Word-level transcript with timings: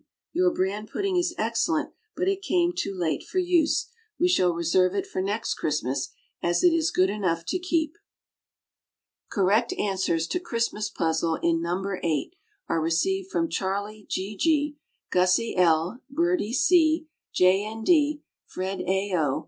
Your 0.33 0.51
"Bran 0.51 0.87
Pudding" 0.87 1.15
is 1.15 1.35
excellent, 1.37 1.93
but 2.15 2.27
it 2.27 2.41
came 2.41 2.73
too 2.75 2.95
late 2.97 3.21
for 3.21 3.37
use. 3.37 3.91
We 4.19 4.27
shall 4.27 4.51
reserve 4.51 4.95
it 4.95 5.05
for 5.05 5.21
next 5.21 5.53
Christmas, 5.53 6.09
as 6.41 6.63
it 6.63 6.73
is 6.73 6.89
good 6.89 7.11
enough 7.11 7.45
to 7.49 7.59
keep. 7.59 7.93
Correct 9.31 9.73
answers 9.73 10.25
to 10.29 10.39
Christmas 10.39 10.89
Puzzle 10.89 11.35
in 11.43 11.61
No. 11.61 11.85
8 12.01 12.35
are 12.67 12.81
received 12.81 13.29
from 13.29 13.47
Charlie 13.47 14.07
G. 14.09 14.35
G., 14.35 14.77
Gussie 15.11 15.55
L., 15.55 16.01
Birdie 16.09 16.53
C., 16.53 17.05
J. 17.31 17.63
N. 17.63 17.83
D., 17.83 18.23
Fred 18.47 18.81
A. 18.81 19.13
O. 19.15 19.39